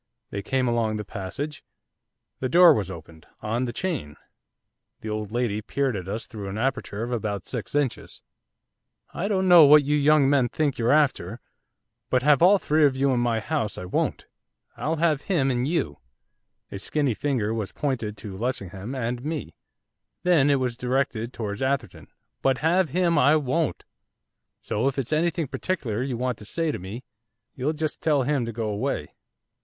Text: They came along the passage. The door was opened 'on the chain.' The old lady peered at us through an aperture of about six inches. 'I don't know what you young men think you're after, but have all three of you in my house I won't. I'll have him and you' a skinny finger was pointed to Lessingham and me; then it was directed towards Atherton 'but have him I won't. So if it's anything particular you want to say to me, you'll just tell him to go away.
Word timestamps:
They 0.31 0.41
came 0.41 0.67
along 0.67 0.97
the 0.97 1.05
passage. 1.05 1.63
The 2.39 2.49
door 2.49 2.73
was 2.73 2.89
opened 2.89 3.27
'on 3.39 3.65
the 3.65 3.71
chain.' 3.71 4.15
The 5.01 5.09
old 5.11 5.31
lady 5.31 5.61
peered 5.61 5.95
at 5.95 6.07
us 6.07 6.25
through 6.25 6.49
an 6.49 6.57
aperture 6.57 7.03
of 7.03 7.11
about 7.11 7.45
six 7.45 7.75
inches. 7.75 8.23
'I 9.13 9.27
don't 9.27 9.47
know 9.47 9.65
what 9.65 9.83
you 9.83 9.95
young 9.95 10.27
men 10.27 10.49
think 10.49 10.79
you're 10.79 10.91
after, 10.91 11.39
but 12.09 12.23
have 12.23 12.41
all 12.41 12.57
three 12.57 12.83
of 12.83 12.95
you 12.97 13.11
in 13.11 13.19
my 13.19 13.39
house 13.41 13.77
I 13.77 13.85
won't. 13.85 14.25
I'll 14.75 14.95
have 14.95 15.21
him 15.29 15.51
and 15.51 15.67
you' 15.67 15.99
a 16.71 16.79
skinny 16.79 17.13
finger 17.13 17.53
was 17.53 17.71
pointed 17.71 18.17
to 18.17 18.35
Lessingham 18.35 18.95
and 18.95 19.23
me; 19.23 19.53
then 20.23 20.49
it 20.49 20.55
was 20.55 20.77
directed 20.77 21.31
towards 21.31 21.61
Atherton 21.61 22.07
'but 22.41 22.57
have 22.65 22.89
him 22.89 23.19
I 23.19 23.35
won't. 23.35 23.85
So 24.63 24.87
if 24.87 24.97
it's 24.97 25.13
anything 25.13 25.45
particular 25.45 26.01
you 26.01 26.17
want 26.17 26.39
to 26.39 26.45
say 26.45 26.71
to 26.71 26.79
me, 26.79 27.03
you'll 27.53 27.73
just 27.73 28.01
tell 28.01 28.23
him 28.23 28.47
to 28.47 28.51
go 28.51 28.67
away. 28.67 29.13